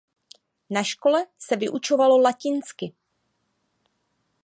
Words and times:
Na 0.69 0.83
škole 0.83 1.25
se 1.39 1.55
vyučovalo 1.55 2.17
latinsky. 2.21 2.93